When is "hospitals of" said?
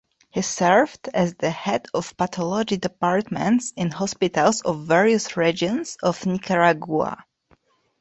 3.91-4.87